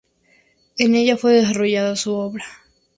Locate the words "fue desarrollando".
1.15-1.95